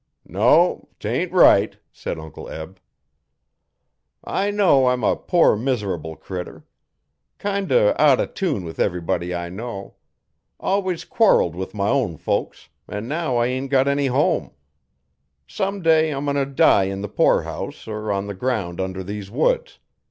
'No, 0.25 0.89
'tain't 0.99 1.31
right,' 1.31 1.77
said 1.91 2.17
Uncle 2.17 2.49
Eb. 2.49 2.79
'I 4.23 4.49
know 4.49 4.87
I'm 4.87 5.03
a 5.03 5.15
poor, 5.15 5.55
mis'rable 5.55 6.15
critter. 6.15 6.65
Kind 7.37 7.71
o' 7.71 7.95
out 7.99 8.19
o' 8.19 8.25
tune 8.25 8.63
with 8.65 8.79
everybody 8.79 9.31
I 9.35 9.49
know. 9.49 9.93
Alwus 10.59 11.05
quarrelled 11.07 11.53
with 11.55 11.75
my 11.75 11.89
own 11.89 12.17
folks, 12.17 12.69
an' 12.87 13.07
now 13.07 13.37
I 13.37 13.45
ain't 13.45 13.69
got 13.69 13.87
any 13.87 14.07
home. 14.07 14.49
Someday 15.45 16.09
I'm 16.09 16.25
goin' 16.25 16.35
t' 16.35 16.45
die 16.51 16.85
in 16.85 17.01
the 17.01 17.07
poorhouse 17.07 17.87
er 17.87 18.11
on 18.11 18.25
the 18.25 18.33
ground 18.33 18.81
under 18.81 19.03
these 19.03 19.29
woods. 19.29 19.77